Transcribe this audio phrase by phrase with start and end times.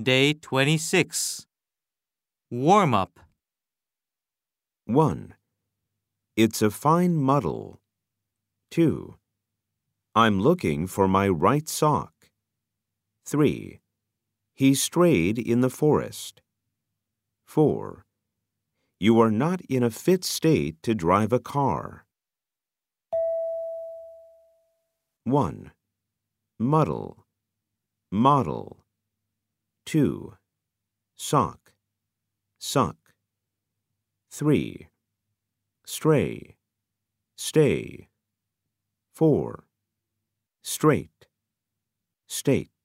[0.00, 1.44] Day 26.
[2.52, 3.18] Warm up.
[4.84, 5.34] 1.
[6.36, 7.80] It's a fine muddle.
[8.70, 9.16] 2.
[10.14, 12.12] I'm looking for my right sock.
[13.26, 13.80] 3.
[14.54, 16.42] He strayed in the forest.
[17.48, 18.06] 4.
[19.00, 22.06] You are not in a fit state to drive a car.
[25.24, 25.72] 1.
[26.56, 27.26] Muddle.
[28.12, 28.84] Model.
[29.88, 30.34] 2.
[31.16, 31.72] Sock.
[32.58, 33.14] Suck.
[34.30, 34.86] 3.
[35.86, 36.56] Stray.
[37.36, 38.10] Stay.
[39.14, 39.64] 4.
[40.60, 41.26] Straight.
[42.26, 42.77] State.